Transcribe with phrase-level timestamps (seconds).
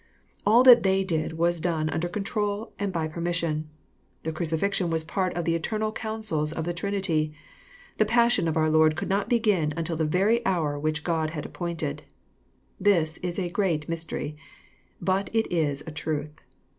[0.47, 3.69] All that they did was done under control, and by permission.
[4.23, 7.35] The crucifixion was part of the eternal counsels of the Trinity.
[7.99, 11.45] The passion of oar Lord could not begin until the very hour which God had
[11.45, 12.01] appointed.
[12.79, 14.35] This is a great ifij^stery.
[14.99, 16.33] But it Is a truth.